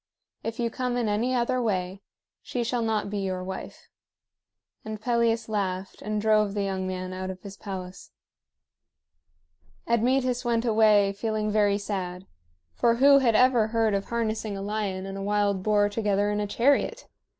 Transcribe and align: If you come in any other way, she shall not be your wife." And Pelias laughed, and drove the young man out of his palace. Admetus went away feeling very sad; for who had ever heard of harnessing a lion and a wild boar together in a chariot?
If 0.43 0.59
you 0.59 0.71
come 0.71 0.97
in 0.97 1.07
any 1.07 1.35
other 1.35 1.61
way, 1.61 2.01
she 2.41 2.63
shall 2.63 2.81
not 2.81 3.11
be 3.11 3.19
your 3.19 3.43
wife." 3.43 3.87
And 4.83 4.99
Pelias 4.99 5.47
laughed, 5.47 6.01
and 6.01 6.19
drove 6.19 6.55
the 6.55 6.63
young 6.63 6.87
man 6.87 7.13
out 7.13 7.29
of 7.29 7.39
his 7.43 7.55
palace. 7.55 8.09
Admetus 9.85 10.43
went 10.43 10.65
away 10.65 11.13
feeling 11.13 11.51
very 11.51 11.77
sad; 11.77 12.25
for 12.73 12.95
who 12.95 13.19
had 13.19 13.35
ever 13.35 13.67
heard 13.67 13.93
of 13.93 14.05
harnessing 14.05 14.57
a 14.57 14.61
lion 14.63 15.05
and 15.05 15.19
a 15.19 15.21
wild 15.21 15.61
boar 15.61 15.87
together 15.87 16.31
in 16.31 16.39
a 16.39 16.47
chariot? 16.47 17.05